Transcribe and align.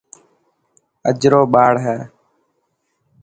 اجرو 1.09 1.41
ٻاڙ 1.53 1.73
هي. 1.85 1.97